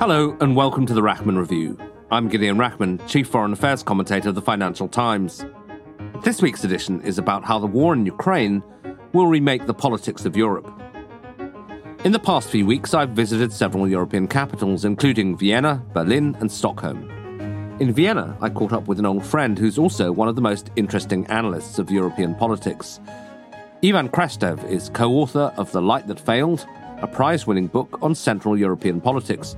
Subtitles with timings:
[0.00, 1.76] Hello, and welcome to the Rachman Review.
[2.10, 5.44] I'm Gideon Rachman, Chief Foreign Affairs Commentator of the Financial Times.
[6.24, 8.62] This week's edition is about how the war in Ukraine
[9.12, 10.72] will remake the politics of Europe.
[12.02, 17.10] In the past few weeks, I've visited several European capitals, including Vienna, Berlin, and Stockholm.
[17.78, 20.70] In Vienna, I caught up with an old friend who's also one of the most
[20.76, 23.00] interesting analysts of European politics.
[23.84, 26.66] Ivan Krastev is co author of The Light That Failed,
[27.02, 29.56] a prize winning book on Central European politics.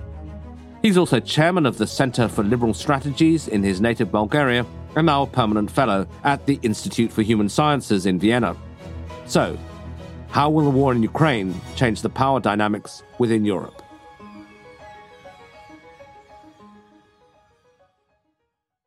[0.83, 4.66] He's also chairman of the Center for Liberal Strategies in his native Bulgaria
[4.97, 8.56] and now a permanent fellow at the Institute for Human Sciences in Vienna.
[9.27, 9.56] So,
[10.30, 13.80] how will the war in Ukraine change the power dynamics within Europe?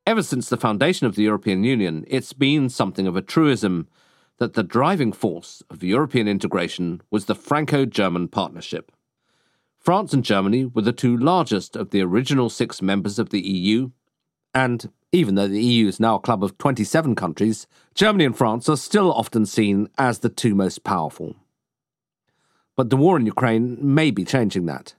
[0.06, 3.88] Ever since the foundation of the European Union, it's been something of a truism
[4.38, 8.92] that the driving force of European integration was the Franco German partnership.
[9.86, 13.92] France and Germany were the two largest of the original six members of the EU,
[14.52, 18.68] and even though the EU is now a club of 27 countries, Germany and France
[18.68, 21.36] are still often seen as the two most powerful.
[22.76, 24.96] But the war in Ukraine may be changing that.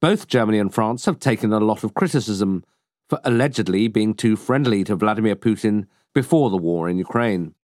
[0.00, 2.64] Both Germany and France have taken a lot of criticism
[3.08, 7.56] for allegedly being too friendly to Vladimir Putin before the war in Ukraine.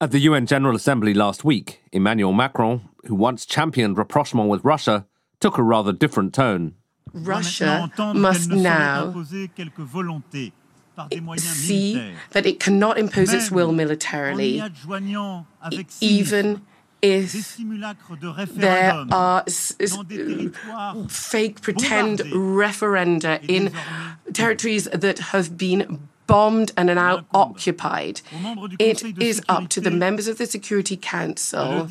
[0.00, 5.08] At the UN General Assembly last week, Emmanuel Macron, who once championed rapprochement with Russia,
[5.44, 6.74] took a rather different tone.
[7.12, 9.12] Russia must now
[11.36, 14.62] see that it cannot impose its will militarily,
[16.00, 16.62] even
[17.02, 17.58] if
[18.54, 22.20] there are uh, fake pretend
[22.60, 23.70] referenda in
[24.32, 28.22] territories that have been bombed and are now occupied.
[28.78, 31.86] It is up to the members of the Security Council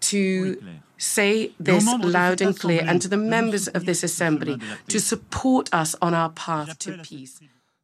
[0.00, 0.60] to
[1.00, 5.96] say this loud and clear and to the members of this assembly to support us
[6.02, 7.40] on our path to peace.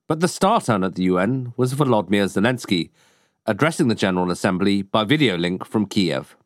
[0.06, 2.90] But the star turn at the UN was Volodymyr Zelensky,
[3.46, 6.36] addressing the General Assembly by video link from Kiev.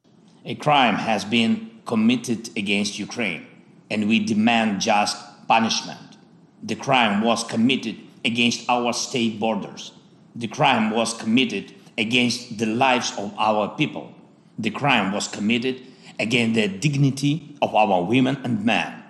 [0.45, 3.47] A crime has been committed against Ukraine,
[3.91, 5.17] and we demand just
[5.49, 6.17] punishment.
[6.63, 9.93] The crime was committed against our state borders.
[10.37, 14.15] The crime was committed against the lives of our people.
[14.59, 15.83] The crime was committed
[16.21, 19.03] against the dignity of our women and men.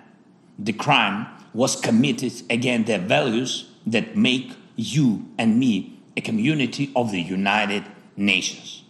[0.57, 7.11] The crime was committed against the values that make you and me a community of
[7.11, 7.83] the United
[8.15, 8.83] Nations.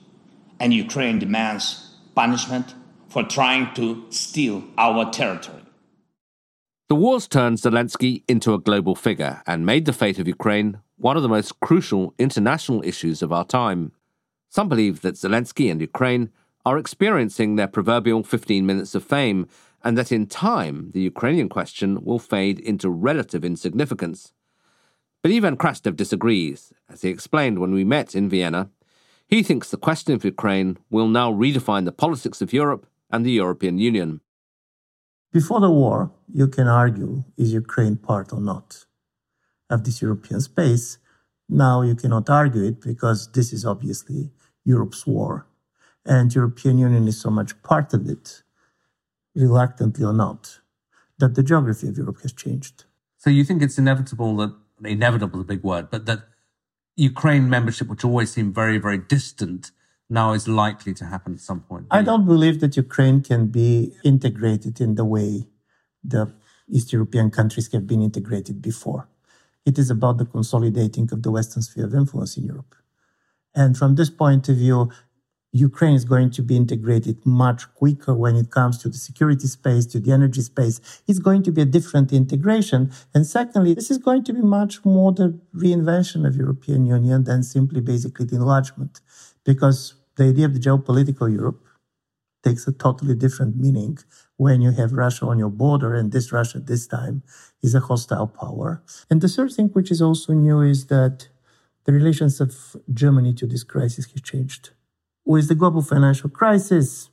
[0.60, 2.76] And Ukraine demands punishment
[3.10, 5.64] for trying to steal our territory.
[6.88, 11.18] The wars turned Zelensky into a global figure and made the fate of Ukraine one
[11.18, 13.92] of the most crucial international issues of our time.
[14.50, 16.30] Some believe that Zelensky and Ukraine
[16.66, 19.48] are experiencing their proverbial 15 minutes of fame
[19.84, 24.34] and that in time the Ukrainian question will fade into relative insignificance.
[25.22, 28.70] But Ivan Krastev disagrees, as he explained when we met in Vienna
[29.32, 33.32] he thinks the question of Ukraine will now redefine the politics of Europe and the
[33.32, 34.20] European Union.
[35.32, 38.86] Before the war, you can argue is Ukraine part or not
[39.70, 40.98] of this European space.
[41.48, 44.32] Now you cannot argue it because this is obviously
[44.66, 45.48] Europe's war.
[46.06, 48.44] And European Union is so much part of it,
[49.36, 50.60] reluctantly or not,
[51.20, 52.86] that the geography of Europe has changed.
[53.18, 56.24] So you think it's inevitable that inevitable is a big word, but that
[56.96, 59.72] Ukraine membership, which always seemed very, very distant,
[60.10, 61.88] now is likely to happen at some point?
[61.90, 65.48] I don't believe that Ukraine can be integrated in the way
[66.04, 66.34] the
[66.68, 69.08] East European countries have been integrated before.
[69.66, 72.76] It is about the consolidating of the Western sphere of influence in Europe.
[73.56, 74.92] And from this point of view,
[75.54, 79.86] Ukraine is going to be integrated much quicker when it comes to the security space,
[79.88, 80.80] to the energy space.
[81.08, 82.92] It's going to be a different integration.
[83.14, 87.44] And secondly, this is going to be much more the reinvention of European Union than
[87.44, 89.02] simply basically the enlargement,
[89.44, 91.62] because the idea of the geopolitical Europe
[92.44, 93.98] takes a totally different meaning
[94.38, 97.22] when you have Russia on your border, and this Russia this time
[97.62, 98.82] is a hostile power.
[99.10, 101.28] And the third thing, which is also new, is that
[101.84, 104.72] the relations of Germany to this crisis has changed
[105.32, 107.10] with the global financial crisis,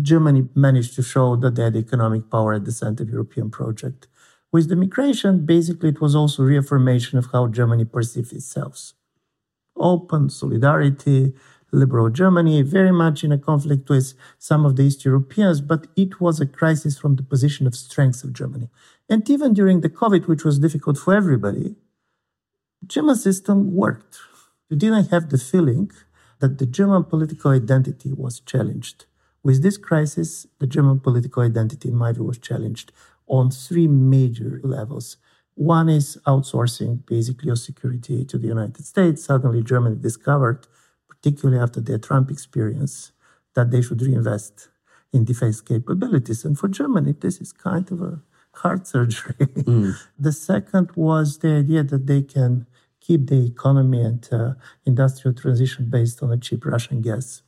[0.00, 4.08] Germany managed to show that they had economic power at the center of European project.
[4.50, 8.94] With the migration, basically, it was also reaffirmation of how Germany perceived itself.
[9.76, 11.34] Open, solidarity,
[11.72, 16.22] liberal Germany, very much in a conflict with some of the East Europeans, but it
[16.22, 18.68] was a crisis from the position of strength of Germany.
[19.10, 21.74] And even during the COVID, which was difficult for everybody,
[22.86, 24.18] German system worked.
[24.70, 25.90] You didn't have the feeling
[26.42, 29.06] that the German political identity was challenged.
[29.44, 32.90] With this crisis, the German political identity, in my view, was challenged
[33.28, 35.18] on three major levels.
[35.54, 39.24] One is outsourcing basically of security to the United States.
[39.24, 40.66] Suddenly, Germany discovered,
[41.08, 43.12] particularly after their Trump experience,
[43.54, 44.68] that they should reinvest
[45.12, 46.44] in defense capabilities.
[46.44, 48.20] And for Germany, this is kind of a
[48.54, 49.46] heart surgery.
[49.72, 49.94] Mm.
[50.18, 52.66] the second was the idea that they can
[53.06, 54.52] keep the economy and uh,
[54.86, 57.42] industrial transition based on a cheap Russian gas.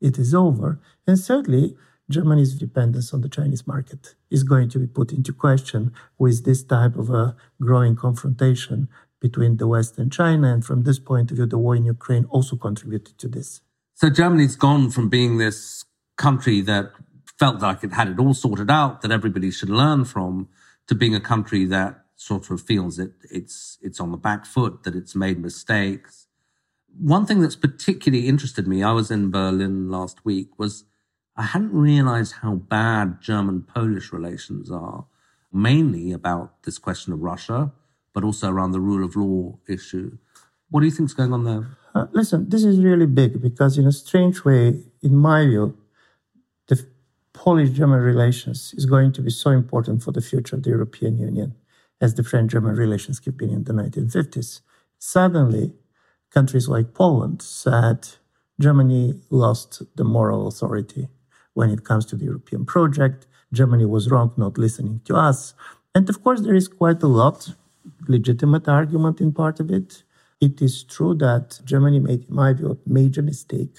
[0.00, 0.80] It is over.
[1.06, 1.76] And thirdly,
[2.10, 6.62] Germany's dependence on the Chinese market is going to be put into question with this
[6.62, 8.88] type of a growing confrontation
[9.20, 10.52] between the West and China.
[10.54, 13.60] And from this point of view, the war in Ukraine also contributed to this.
[13.94, 15.84] So Germany's gone from being this
[16.16, 16.92] country that
[17.38, 20.48] felt like it had it all sorted out, that everybody should learn from,
[20.86, 24.82] to being a country that sort of feels that it's it's on the back foot,
[24.82, 26.26] that it's made mistakes.
[26.98, 30.84] One thing that's particularly interested me, I was in Berlin last week, was
[31.36, 35.06] I hadn't realized how bad German Polish relations are,
[35.52, 37.72] mainly about this question of Russia,
[38.12, 40.18] but also around the rule of law issue.
[40.70, 41.78] What do you think is going on there?
[41.94, 45.78] Uh, listen, this is really big because, in a strange way, in my view,
[46.66, 46.84] the
[47.32, 51.16] Polish German relations is going to be so important for the future of the European
[51.16, 51.54] Union
[52.00, 54.60] as the French German relations have been in the 1950s.
[54.98, 55.74] Suddenly,
[56.30, 58.08] countries like Poland said
[58.60, 61.08] Germany lost the moral authority
[61.54, 63.26] when it comes to the European project.
[63.52, 65.54] Germany was wrong not listening to us.
[65.94, 67.54] And of course, there is quite a lot
[68.06, 70.02] legitimate argument in part of it.
[70.40, 73.76] It is true that Germany made, in my view, a major mistake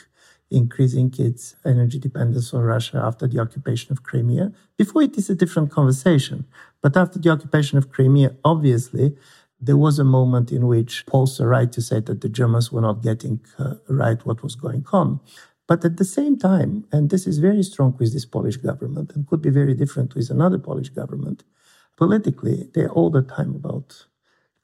[0.51, 4.51] increasing its energy dependence on Russia after the occupation of Crimea.
[4.78, 6.46] Before it is a different conversation,
[6.81, 9.16] but after the occupation of Crimea, obviously,
[9.62, 12.81] there was a moment in which Poles are right to say that the Germans were
[12.81, 15.19] not getting uh, right what was going on.
[15.68, 19.28] But at the same time, and this is very strong with this Polish government and
[19.28, 21.44] could be very different with another Polish government,
[21.95, 24.06] politically, they're all the time about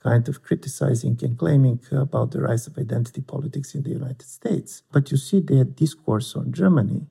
[0.06, 4.84] kind of criticizing and claiming about the rise of identity politics in the United States.
[4.94, 7.02] But you see their discourse on Germany.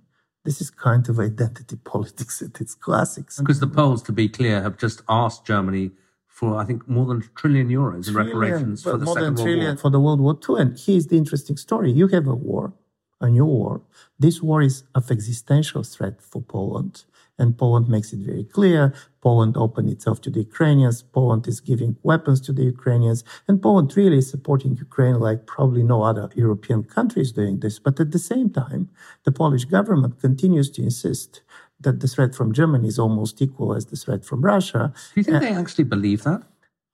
[0.45, 3.41] This is kind of identity politics at its classics.
[3.41, 5.91] Because the Poles, to be clear, have just asked Germany
[6.27, 9.77] for, I think, more than a trillion euros in reparations for the Second World War.
[9.77, 10.63] For the World War II.
[10.63, 11.91] And here's the interesting story.
[11.91, 12.75] You have a war
[13.21, 13.81] a new war.
[14.19, 17.05] This war is of existential threat for Poland.
[17.39, 18.95] And Poland makes it very clear.
[19.21, 21.03] Poland opened itself to the Ukrainians.
[21.03, 23.25] Poland is giving weapons to the Ukrainians.
[23.49, 27.79] And Poland really is supporting Ukraine like probably no other European country is doing this.
[27.79, 28.89] But at the same time,
[29.25, 31.43] the Polish government continues to insist
[31.81, 34.93] that the threat from Germany is almost equal as the threat from Russia.
[35.15, 36.43] Do you think they actually believe that?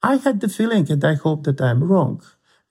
[0.02, 2.22] I had the feeling, and I hope that I'm wrong,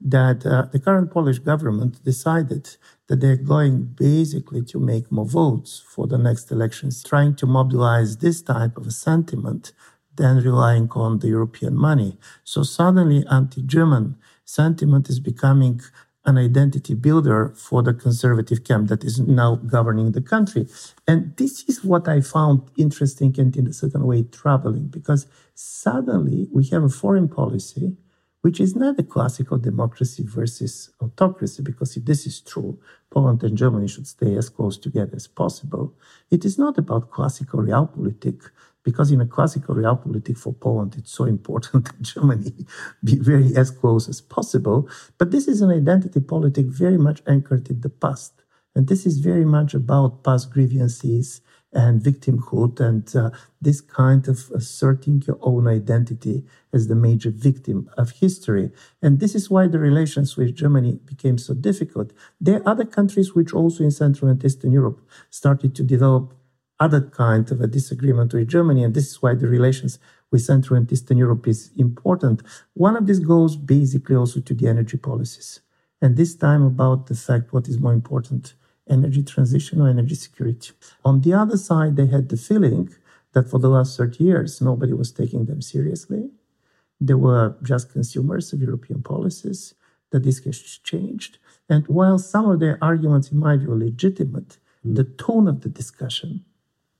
[0.01, 2.77] that uh, the current Polish government decided
[3.09, 8.17] that they're going basically to make more votes for the next elections, trying to mobilize
[8.17, 9.73] this type of sentiment
[10.15, 12.17] than relying on the European money.
[12.43, 15.81] So suddenly anti-German sentiment is becoming
[16.25, 20.67] an identity builder for the conservative camp that is now governing the country.
[21.07, 26.47] And this is what I found interesting and in a certain way troubling because suddenly
[26.51, 27.97] we have a foreign policy
[28.41, 32.79] which is not a classical democracy versus autocracy, because if this is true,
[33.11, 35.93] Poland and Germany should stay as close together as possible.
[36.31, 38.49] It is not about classical realpolitik,
[38.83, 42.65] because in a classical realpolitik for Poland, it's so important that Germany
[43.03, 44.89] be very as close as possible.
[45.17, 48.33] But this is an identity politic very much anchored in the past.
[48.75, 53.29] And this is very much about past grievances and victimhood and uh,
[53.61, 58.71] this kind of asserting your own identity as the major victim of history.
[59.01, 62.11] And this is why the relations with Germany became so difficult.
[62.41, 66.33] There are other countries which also in Central and Eastern Europe started to develop
[66.79, 68.83] other kind of a disagreement with Germany.
[68.83, 69.99] And this is why the relations
[70.31, 72.41] with Central and Eastern Europe is important.
[72.73, 75.59] One of these goes basically also to the energy policies.
[76.01, 78.53] And this time about the fact what is more important
[78.89, 80.71] energy transition or energy security.
[81.05, 82.89] On the other side, they had the feeling
[83.33, 86.29] that for the last 30 years, nobody was taking them seriously.
[86.99, 89.75] They were just consumers of European policies,
[90.11, 91.37] that this has changed.
[91.69, 94.95] And while some of their arguments, in my view, are legitimate, mm.
[94.95, 96.45] the tone of the discussion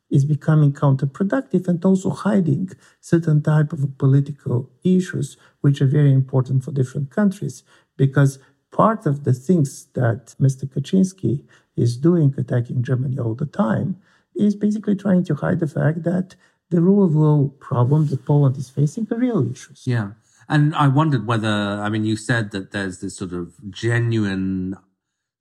[0.10, 6.63] is becoming counterproductive and also hiding certain type of political issues which are very important
[6.63, 7.63] for different countries
[7.96, 8.39] because
[8.79, 10.63] part of the things that Mr.
[10.74, 11.43] Kaczynski
[11.75, 13.98] is doing, attacking Germany all the time,
[14.33, 16.27] is basically trying to hide the fact that
[16.69, 19.83] the rule of law problem that Poland is facing are real issues.
[19.86, 20.12] Yeah.
[20.48, 21.55] And I wondered whether,
[21.86, 24.77] I mean, you said that there's this sort of genuine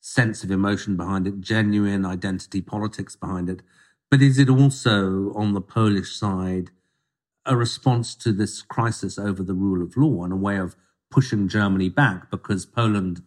[0.00, 3.62] sense of emotion behind it, genuine identity politics behind it.
[4.11, 6.73] But is it also on the Polish side
[7.47, 10.75] a response to this crisis over the rule of law and a way of
[11.11, 13.23] pushing Germany back because Poland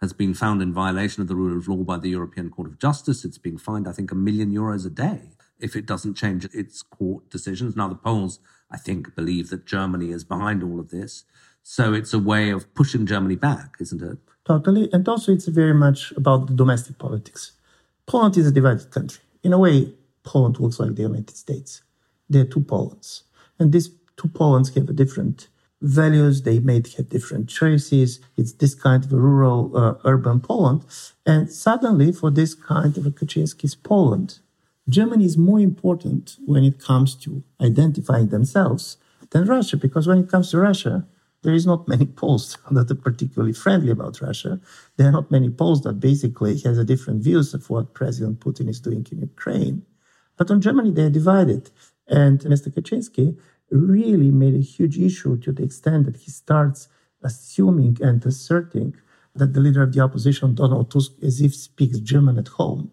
[0.00, 2.78] has been found in violation of the rule of law by the European Court of
[2.78, 3.24] Justice.
[3.24, 6.82] It's being fined, I think, a million euros a day if it doesn't change its
[6.82, 7.76] court decisions.
[7.76, 8.40] Now, the Poles,
[8.70, 11.24] I think, believe that Germany is behind all of this.
[11.62, 14.18] So it's a way of pushing Germany back, isn't it?
[14.44, 14.88] Totally.
[14.92, 17.52] And also, it's very much about the domestic politics.
[18.06, 19.22] Poland is a divided country.
[19.42, 21.82] In a way, Poland looks like the United States.
[22.28, 23.22] There are two Polands.
[23.58, 25.48] And these two Polands have a different
[25.80, 26.42] values.
[26.42, 28.20] They may have different choices.
[28.36, 30.84] It's this kind of rural, uh, urban Poland.
[31.24, 34.40] And suddenly, for this kind of Kaczynski's Poland,
[34.88, 38.96] Germany is more important when it comes to identifying themselves
[39.30, 41.06] than Russia, because when it comes to Russia,
[41.42, 44.60] there is not many Poles that are particularly friendly about Russia.
[44.96, 48.68] There are not many Poles that basically has a different views of what President Putin
[48.68, 49.82] is doing in Ukraine.
[50.36, 51.70] But on Germany, they are divided.
[52.08, 52.68] And Mr.
[52.72, 53.36] Kaczynski
[53.70, 56.88] really made a huge issue to the extent that he starts
[57.22, 58.94] assuming and asserting
[59.34, 62.92] that the leader of the opposition, Donald Tusk, as if speaks German at home,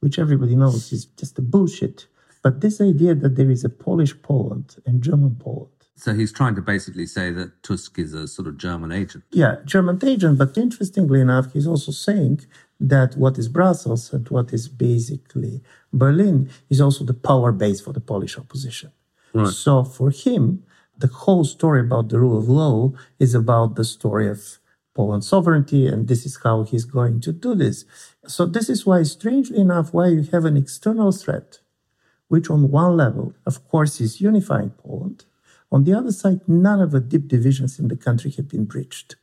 [0.00, 2.06] which everybody knows is just a bullshit.
[2.42, 5.70] But this idea that there is a Polish Poland and German Poland.
[5.96, 9.24] So he's trying to basically say that Tusk is a sort of German agent.
[9.30, 10.38] Yeah, German agent.
[10.38, 12.40] But interestingly enough, he's also saying
[12.80, 15.62] that what is Brussels and what is basically
[15.92, 18.90] Berlin is also the power base for the Polish opposition.
[19.34, 19.52] Right.
[19.52, 20.62] So for him,
[20.96, 24.58] the whole story about the rule of law is about the story of
[24.94, 27.84] Poland's sovereignty, and this is how he's going to do this.
[28.28, 31.58] So this is why, strangely enough, why you have an external threat,
[32.28, 35.24] which on one level, of course, is unifying Poland.
[35.72, 39.16] On the other side, none of the deep divisions in the country have been breached.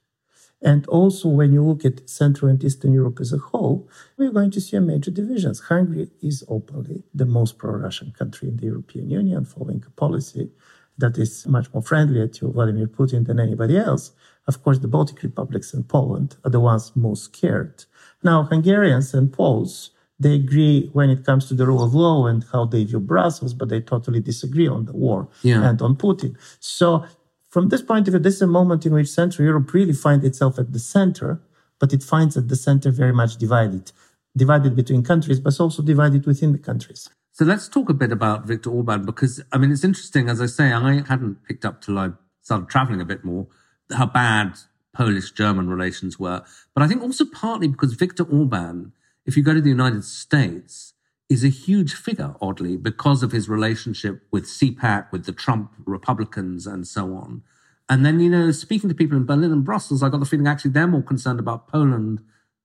[0.62, 4.52] And also, when you look at Central and Eastern Europe as a whole, we're going
[4.52, 5.60] to see a major divisions.
[5.60, 10.52] Hungary is openly the most pro-Russian country in the European Union, following a policy
[10.98, 14.12] that is much more friendly to Vladimir Putin than anybody else.
[14.48, 17.86] Of course, the Baltic republics and Poland are the ones most scared.
[18.24, 22.46] Now, Hungarians and Poles, they agree when it comes to the rule of law and
[22.52, 25.68] how they view Brussels, but they totally disagree on the war yeah.
[25.68, 26.36] and on Putin.
[26.60, 27.06] So
[27.52, 30.26] from this point of view, this is a moment in which Central Europe really finds
[30.26, 31.42] itself at the center,
[31.80, 33.92] but it finds at the center very much divided,
[34.36, 37.10] divided between countries, but also divided within the countries.
[37.34, 40.30] So let's talk a bit about Viktor Orban because I mean it's interesting.
[40.30, 43.48] As I say, I hadn't picked up till I started traveling a bit more
[43.92, 44.54] how bad
[44.94, 46.44] Polish-German relations were,
[46.74, 48.94] but I think also partly because Viktor Orban,
[49.26, 50.94] if you go to the United States,
[51.32, 56.68] is a huge figure, oddly, because of his relationship with CPAC, with the Trump Republicans,
[56.68, 57.42] and so on.
[57.88, 60.46] And then, you know, speaking to people in Berlin and Brussels, I got the feeling
[60.46, 62.20] actually they're more concerned about Poland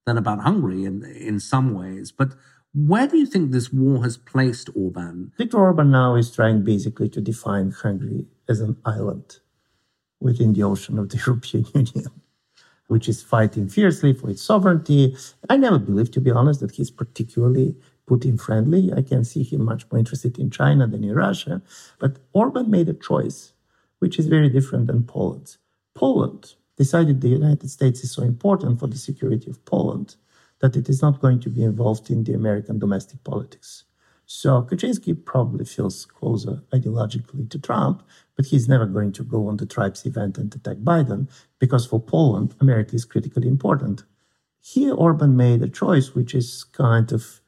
[0.04, 2.10] than about Hungary in, in some ways.
[2.10, 2.34] But
[2.74, 5.32] where do you think this war has placed Orban?
[5.38, 9.38] Viktor Orban now is trying basically to define Hungary as an island
[10.20, 12.10] within the ocean of the European Union,
[12.88, 15.16] which is fighting fiercely for its sovereignty.
[15.48, 17.76] I never believed, to be honest, that he's particularly
[18.08, 18.92] Putin friendly.
[18.92, 21.62] I can see him much more interested in China than in Russia.
[21.98, 23.52] But Orban made a choice,
[23.98, 25.58] which is very different than Poland's.
[25.94, 30.16] Poland decided the United States is so important for the security of Poland
[30.60, 33.84] that it is not going to be involved in the American domestic politics.
[34.26, 38.02] So Kaczynski probably feels closer ideologically to Trump,
[38.34, 42.00] but he's never going to go on the tribes event and attack Biden because for
[42.00, 44.02] Poland, America is critically important.
[44.60, 47.40] Here, Orban made a choice which is kind of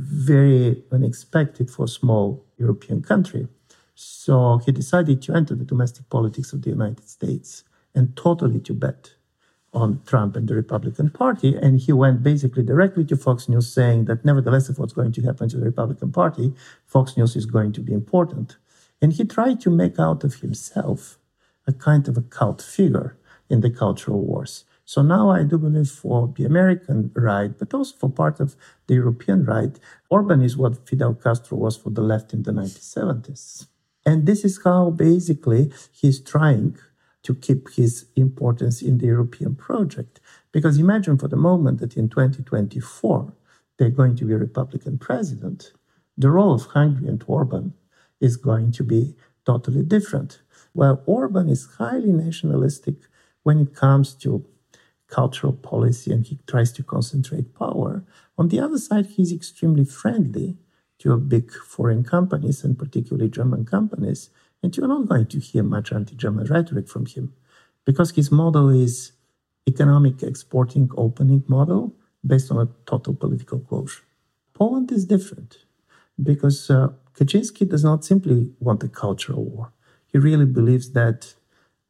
[0.00, 3.48] very unexpected for a small European country.
[3.94, 7.64] So he decided to enter the domestic politics of the United States
[7.94, 9.14] and totally to bet
[9.72, 11.54] on Trump and the Republican Party.
[11.54, 15.22] And he went basically directly to Fox News saying that nevertheless, of what's going to
[15.22, 16.54] happen to the Republican Party,
[16.86, 18.56] Fox News is going to be important.
[19.02, 21.18] And he tried to make out of himself
[21.66, 23.16] a kind of a cult figure
[23.48, 24.64] in the cultural wars.
[24.92, 28.56] So now I do believe for the American right, but also for part of
[28.88, 29.78] the European right,
[30.08, 33.68] Orban is what Fidel Castro was for the left in the 1970s.
[34.04, 36.76] And this is how basically he's trying
[37.22, 40.18] to keep his importance in the European project.
[40.50, 43.32] Because imagine for the moment that in 2024,
[43.78, 45.72] they're going to be a Republican president.
[46.18, 47.74] The role of Hungary and Orban
[48.20, 49.14] is going to be
[49.46, 50.42] totally different.
[50.72, 52.96] While Orban is highly nationalistic
[53.44, 54.44] when it comes to
[55.10, 58.04] cultural policy and he tries to concentrate power,
[58.38, 60.56] on the other side, he's extremely friendly
[61.00, 64.30] to big foreign companies and particularly German companies.
[64.62, 67.34] And you're not going to hear much anti German rhetoric from him
[67.84, 69.12] because his model is
[69.68, 71.94] economic exporting opening model
[72.26, 74.02] based on a total political closure.
[74.54, 75.58] Poland is different
[76.22, 79.72] because uh, Kaczynski does not simply want a cultural war.
[80.06, 81.34] He really believes that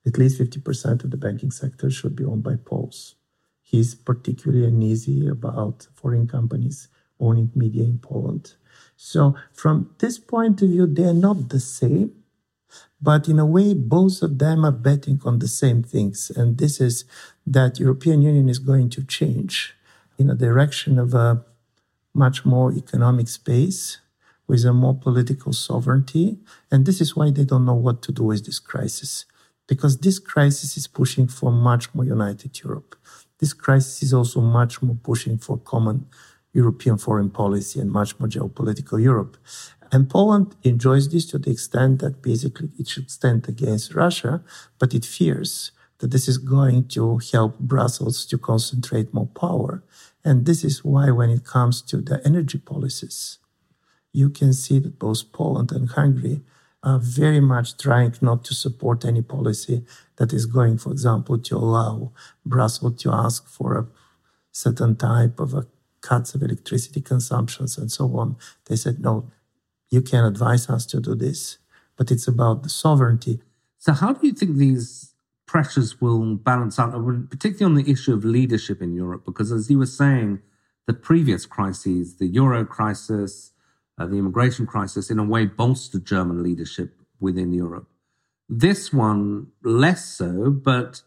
[0.07, 3.16] at least 50% of the banking sector should be owned by Poles.
[3.62, 6.88] He's particularly uneasy about foreign companies
[7.21, 8.54] owning media in Poland.
[8.97, 12.12] So, from this point of view, they're not the same,
[13.00, 16.30] but in a way, both of them are betting on the same things.
[16.35, 17.04] And this is
[17.47, 19.75] that European Union is going to change
[20.19, 21.45] in a direction of a
[22.14, 23.99] much more economic space
[24.47, 26.38] with a more political sovereignty.
[26.71, 29.25] And this is why they don't know what to do with this crisis,
[29.71, 32.97] because this crisis is pushing for much more united Europe.
[33.39, 36.07] This crisis is also much more pushing for common
[36.53, 39.37] European foreign policy and much more geopolitical Europe.
[39.93, 44.43] And Poland enjoys this to the extent that basically it should stand against Russia,
[44.81, 49.85] but it fears that this is going to help Brussels to concentrate more power.
[50.25, 53.39] And this is why, when it comes to the energy policies,
[54.12, 56.43] you can see that both Poland and Hungary
[56.83, 59.85] are very much trying not to support any policy
[60.17, 62.13] that is going, for example, to allow
[62.45, 63.87] Brussels to ask for a
[64.51, 65.67] certain type of
[66.01, 68.37] cuts of electricity consumptions and so on.
[68.67, 69.31] They said, no,
[69.91, 71.59] you can advise us to do this,
[71.97, 73.41] but it's about the sovereignty.
[73.79, 75.15] So, how do you think these
[75.47, 76.93] pressures will balance out,
[77.29, 79.25] particularly on the issue of leadership in Europe?
[79.27, 80.41] Because, as you were saying,
[80.87, 83.53] the previous crises, the euro crisis,
[84.00, 87.87] uh, the immigration crisis, in a way bolstered German leadership within Europe.
[88.49, 91.03] This one, less so, but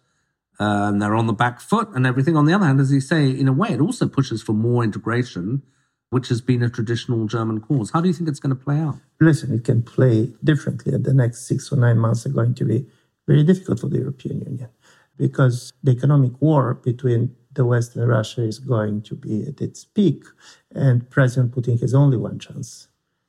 [0.60, 2.38] and they're on the back foot and everything.
[2.38, 4.84] On the other hand, as you say, in a way, it also pushes for more
[4.84, 5.64] integration,
[6.12, 7.90] which has been a traditional German cause.
[7.92, 8.98] How do you think it's going to play out?
[9.20, 10.96] Listen, it can play differently.
[10.96, 12.86] The next six or nine months are going to be
[13.28, 14.70] very difficult for the European Union
[15.18, 19.86] because the economic war between the West and Russia is going to be at its
[19.86, 20.24] peak,
[20.72, 22.88] and President Putin has only one chance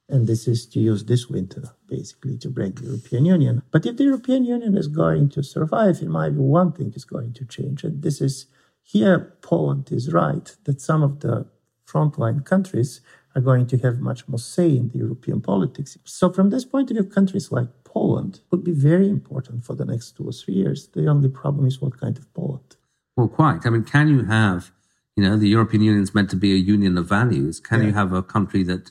[0.09, 3.63] and this is to use this winter, basically, to break the European Union.
[3.71, 7.05] But if the European Union is going to survive, in my view, one thing is
[7.05, 7.85] going to change.
[7.85, 8.47] And this is
[8.83, 11.47] here, Poland is right that some of the
[11.87, 13.01] frontline countries
[13.35, 15.97] are going to have much more say in the European politics.
[16.05, 19.87] So, from this point of view, countries like Poland would be very important for the
[19.87, 20.89] next two or three years.
[20.89, 22.77] The only problem is what kind of Poland.
[23.17, 23.65] Well, quite.
[23.65, 24.71] I mean, can you have,
[25.17, 27.61] you know, the European Union is meant to be a union of values.
[27.61, 27.87] Can yeah.
[27.87, 28.91] you have a country that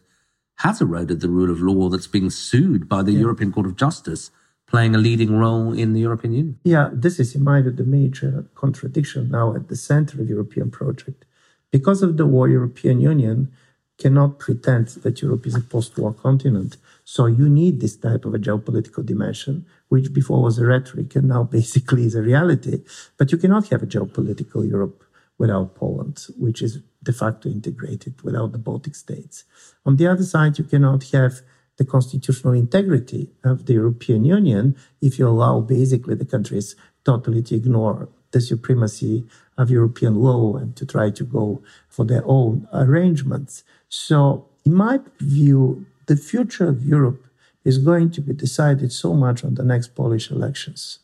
[0.58, 3.20] has eroded the rule of law that's being sued by the yeah.
[3.20, 4.32] European Court of Justice,
[4.68, 6.60] playing a leading role in the European Union.
[6.64, 10.34] Yeah, this is, in my view, the major contradiction now at the center of the
[10.34, 11.26] European project.
[11.72, 13.52] Because of the war, European Union
[13.98, 16.78] cannot pretend that Europe is a post-war continent.
[17.04, 21.28] So you need this type of a geopolitical dimension, which before was a rhetoric and
[21.28, 22.84] now basically is a reality.
[23.18, 25.04] But you cannot have a geopolitical Europe
[25.38, 29.44] without Poland, which is de facto integrated without the Baltic states.
[29.86, 31.42] On the other side, you cannot have
[31.78, 37.56] the constitutional integrity of the European Union if you allow basically the countries totally to
[37.56, 39.26] ignore the supremacy
[39.58, 43.64] of European law and to try to go for their own arrangements.
[43.90, 47.26] So, in my view, the future of Europe
[47.64, 51.00] is going to be decided so much on the next Polish elections.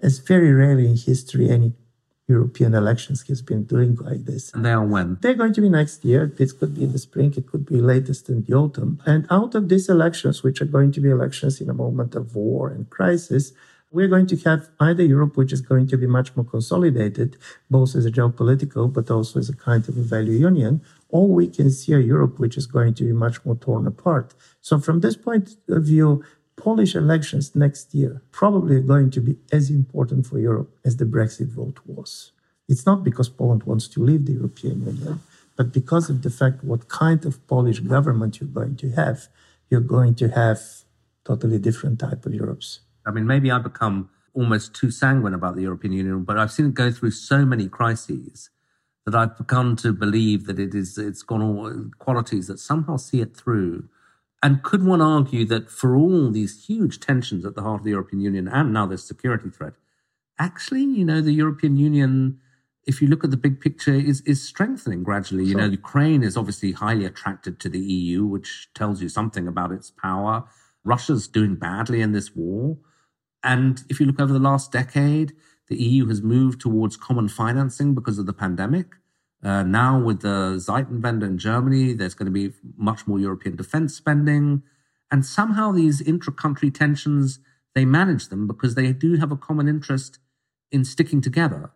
[0.00, 1.72] It's very rarely in history any
[2.28, 4.52] European elections has been doing like this.
[4.52, 5.16] And they are when?
[5.22, 6.26] They're going to be next year.
[6.26, 7.32] This could be in the spring.
[7.34, 9.00] It could be latest in the autumn.
[9.06, 12.36] And out of these elections, which are going to be elections in a moment of
[12.36, 13.52] war and crisis,
[13.90, 17.36] we're going to have either Europe, which is going to be much more consolidated,
[17.70, 21.48] both as a geopolitical, but also as a kind of a value union, or we
[21.48, 24.34] can see a Europe which is going to be much more torn apart.
[24.60, 26.22] So from this point of view,
[26.56, 31.04] Polish elections next year probably are going to be as important for Europe as the
[31.04, 32.32] Brexit vote was.
[32.68, 35.20] It's not because Poland wants to leave the European Union,
[35.56, 39.28] but because of the fact what kind of Polish government you're going to have.
[39.70, 40.60] You're going to have
[41.24, 42.80] totally different type of Europes.
[43.08, 46.66] I mean, maybe I've become almost too sanguine about the European Union, but I've seen
[46.66, 48.50] it go through so many crises
[49.06, 53.20] that I've begun to believe that it is it's got all qualities that somehow see
[53.20, 53.88] it through
[54.42, 57.90] and could one argue that for all these huge tensions at the heart of the
[57.90, 59.72] European Union and now this security threat,
[60.38, 62.38] actually, you know, the European Union
[62.88, 65.44] if you look at the big picture, is is strengthening gradually.
[65.44, 69.72] You know, Ukraine is obviously highly attracted to the EU, which tells you something about
[69.72, 70.44] its power.
[70.84, 72.78] Russia's doing badly in this war.
[73.42, 75.32] And if you look over the last decade,
[75.68, 78.86] the EU has moved towards common financing because of the pandemic.
[79.42, 83.94] Uh, now, with the Zeitenwende in Germany, there's going to be much more European defense
[83.94, 84.62] spending.
[85.10, 87.38] And somehow these intra country tensions,
[87.74, 90.18] they manage them because they do have a common interest
[90.72, 91.70] in sticking together.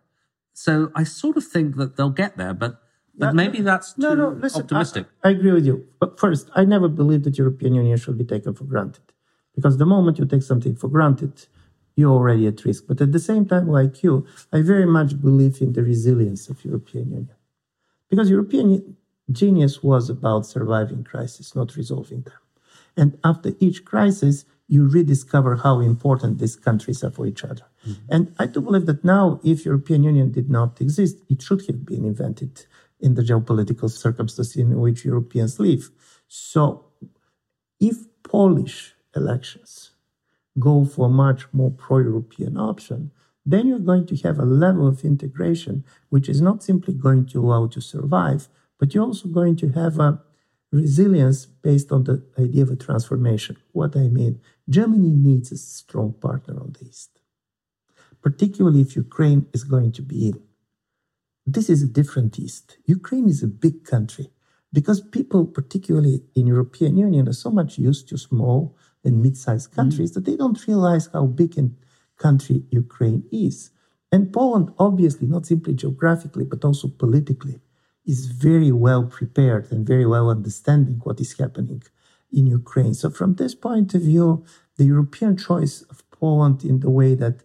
[0.53, 2.79] So I sort of think that they'll get there, but
[3.15, 5.05] but yeah, maybe that's no, no, listen, optimistic.
[5.23, 5.85] I, I, agree with you.
[5.99, 9.03] But first, I never believed that European Union should be taken for granted.
[9.53, 11.45] Because the moment you take something for granted,
[11.95, 12.85] you're already at risk.
[12.87, 16.63] But at the same time, like you, I very much believe in the resilience of
[16.65, 17.35] European Union.
[18.09, 18.95] Because European
[19.31, 22.33] genius was about surviving crises, not resolving them.
[22.95, 27.65] And after each crisis, you rediscover how important these countries are for each other.
[27.87, 28.05] Mm-hmm.
[28.09, 31.85] And I do believe that now, if European Union did not exist, it should have
[31.85, 32.65] been invented
[32.99, 35.89] in the geopolitical circumstances in which Europeans live.
[36.27, 36.85] So,
[37.79, 39.92] if Polish elections
[40.59, 43.11] go for a much more pro-European option,
[43.45, 47.39] then you're going to have a level of integration which is not simply going to
[47.39, 48.47] allow to survive,
[48.79, 50.21] but you're also going to have a
[50.71, 53.57] resilience based on the idea of a transformation.
[53.71, 57.19] What I mean, Germany needs a strong partner on the East,
[58.21, 60.41] particularly if Ukraine is going to be in.
[61.45, 62.77] This is a different East.
[62.85, 64.29] Ukraine is a big country
[64.71, 69.75] because people, particularly in European Union, are so much used to small and mid-sized mm.
[69.75, 70.13] countries mm.
[70.15, 71.69] that they don't realize how big a
[72.17, 73.71] country Ukraine is.
[74.11, 77.59] And Poland, obviously, not simply geographically, but also politically,
[78.05, 81.81] is very well prepared and very well understanding what is happening
[82.31, 82.93] in Ukraine.
[82.93, 84.45] So, from this point of view,
[84.77, 87.41] the European choice of Poland in the way that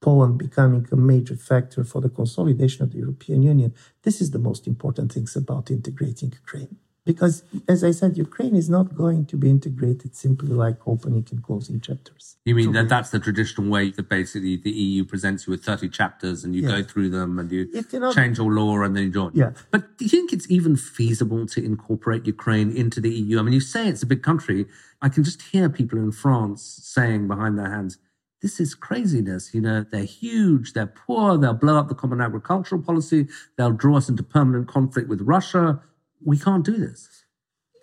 [0.00, 4.38] Poland becoming a major factor for the consolidation of the European Union, this is the
[4.38, 6.76] most important things about integrating Ukraine.
[7.08, 11.42] Because, as I said, Ukraine is not going to be integrated simply like opening and
[11.42, 12.36] closing chapters.
[12.44, 15.88] You mean that that's the traditional way that basically the EU presents you with 30
[15.88, 16.68] chapters and you yeah.
[16.68, 19.30] go through them and you, cannot, change all law and then you join?
[19.32, 19.52] Yeah.
[19.70, 23.38] But do you think it's even feasible to incorporate Ukraine into the EU?
[23.38, 24.66] I mean, you say it's a big country.
[25.00, 27.96] I can just hear people in France saying behind their hands,
[28.42, 29.54] this is craziness.
[29.54, 33.96] You know, they're huge, they're poor, they'll blow up the common agricultural policy, they'll draw
[33.96, 35.80] us into permanent conflict with Russia
[36.24, 37.24] we can't do this.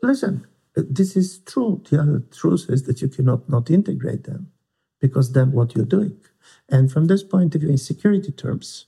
[0.02, 1.82] Listen, this is true.
[1.90, 4.52] The other truth is that you cannot not integrate them
[5.00, 6.18] because then what you're doing.
[6.70, 8.88] And from this point of view, in security terms,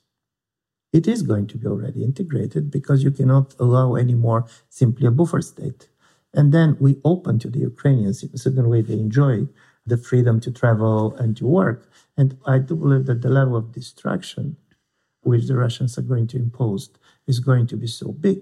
[0.93, 5.11] it is going to be already integrated because you cannot allow any more simply a
[5.11, 5.89] buffer state.
[6.33, 9.47] And then we open to the Ukrainians in a certain way they enjoy
[9.85, 11.89] the freedom to travel and to work.
[12.17, 14.57] And I do believe that the level of destruction
[15.21, 16.89] which the Russians are going to impose
[17.25, 18.41] is going to be so big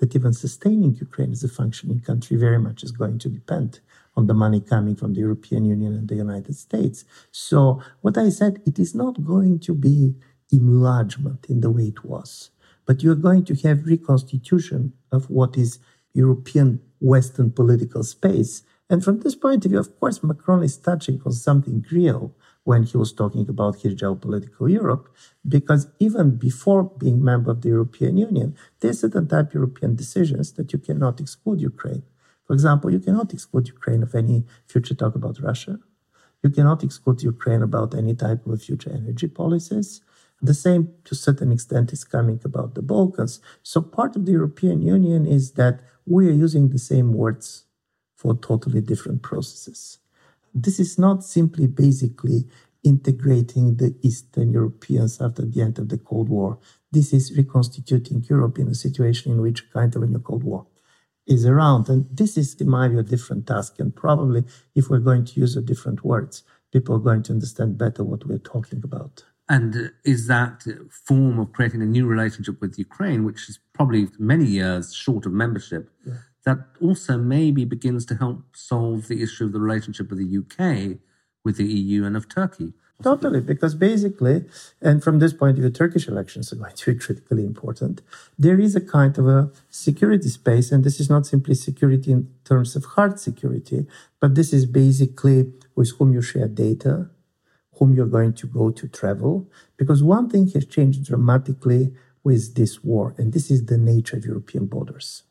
[0.00, 3.80] that even sustaining Ukraine as a functioning country very much is going to depend
[4.16, 7.04] on the money coming from the European Union and the United States.
[7.30, 10.14] So, what I said, it is not going to be
[10.50, 12.50] enlargement in the way it was,
[12.86, 15.78] but you're going to have reconstitution of what is
[16.12, 18.62] European Western political space.
[18.88, 22.34] And from this point of view, of course, Macron is touching on something real
[22.64, 25.08] when he was talking about his geopolitical Europe,
[25.48, 29.96] because even before being member of the European Union, there are certain type of European
[29.96, 32.02] decisions that you cannot exclude Ukraine.
[32.46, 35.78] For example, you cannot exclude Ukraine of any future talk about Russia.
[36.42, 40.00] You cannot exclude Ukraine about any type of future energy policies.
[40.42, 43.40] The same, to a certain extent, is coming about the Balkans.
[43.62, 47.64] So part of the European Union is that we are using the same words
[48.16, 49.98] for totally different processes.
[50.54, 52.46] This is not simply basically
[52.82, 56.58] integrating the Eastern Europeans after the end of the Cold War.
[56.90, 60.66] This is reconstituting Europe in a situation in which kind of a new Cold War
[61.26, 61.88] is around.
[61.88, 63.78] And this is, in my view, a different task.
[63.78, 67.78] And probably if we're going to use a different words, people are going to understand
[67.78, 69.24] better what we're talking about.
[69.48, 74.46] And is that form of creating a new relationship with Ukraine, which is probably many
[74.46, 79.52] years short of membership, yeah that also maybe begins to help solve the issue of
[79.52, 80.98] the relationship of the UK
[81.44, 82.72] with the EU and of Turkey.
[83.02, 84.44] Totally, because basically,
[84.82, 88.02] and from this point of view, Turkish elections are going to be critically important.
[88.38, 92.28] There is a kind of a security space, and this is not simply security in
[92.44, 93.86] terms of hard security,
[94.20, 97.08] but this is basically with whom you share data,
[97.78, 99.48] whom you're going to go to travel.
[99.78, 104.26] Because one thing has changed dramatically with this war, and this is the nature of
[104.26, 105.22] European borders.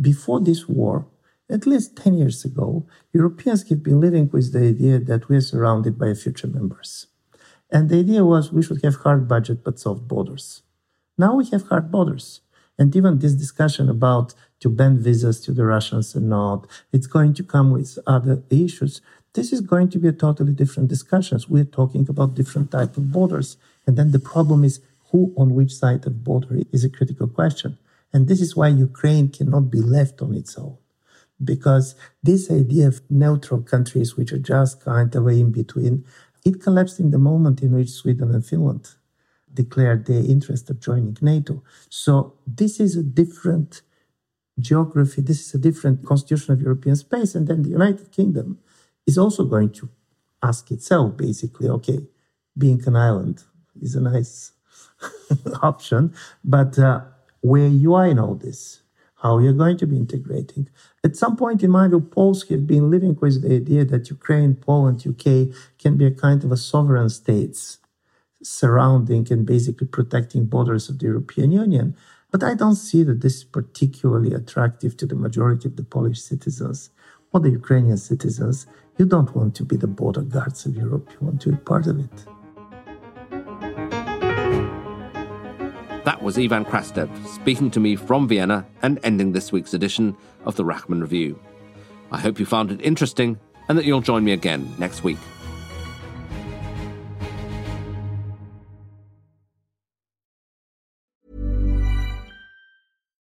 [0.00, 1.06] Before this war,
[1.50, 5.40] at least 10 years ago, Europeans have been living with the idea that we are
[5.40, 7.06] surrounded by future members.
[7.70, 10.62] And the idea was we should have hard budget but soft borders.
[11.18, 12.40] Now we have hard borders.
[12.78, 17.34] And even this discussion about to ban visas to the Russians and not, it's going
[17.34, 19.02] to come with other issues.
[19.34, 21.48] This is going to be a totally different discussions.
[21.48, 23.58] We're talking about different type of borders.
[23.86, 27.76] And then the problem is who on which side of border is a critical question.
[28.12, 30.76] And this is why Ukraine cannot be left on its own.
[31.42, 36.04] Because this idea of neutral countries, which are just kind of in between,
[36.44, 38.88] it collapsed in the moment in which Sweden and Finland
[39.52, 41.62] declared their interest of joining NATO.
[41.88, 43.82] So this is a different
[44.58, 45.22] geography.
[45.22, 47.34] This is a different constitution of European space.
[47.34, 48.58] And then the United Kingdom
[49.06, 49.88] is also going to
[50.42, 52.00] ask itself, basically, okay,
[52.56, 53.44] being an island
[53.80, 54.52] is a nice
[55.62, 57.00] option, but uh,
[57.40, 58.82] where you are in all this,
[59.22, 60.68] how you're going to be integrating.
[61.04, 64.54] At some point, in my view, Poles have been living with the idea that Ukraine,
[64.54, 67.78] Poland, UK can be a kind of a sovereign states
[68.42, 71.96] surrounding and basically protecting borders of the European Union.
[72.30, 76.22] But I don't see that this is particularly attractive to the majority of the Polish
[76.22, 76.90] citizens
[77.32, 78.66] or the Ukrainian citizens.
[78.98, 81.86] You don't want to be the border guards of Europe, you want to be part
[81.86, 82.39] of it.
[86.20, 90.64] Was Ivan Krastev speaking to me from Vienna and ending this week's edition of the
[90.64, 91.40] Rachman Review.
[92.12, 95.16] I hope you found it interesting and that you'll join me again next week.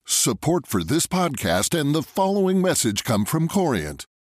[0.06, 4.06] Support for this podcast and the following message come from Corient.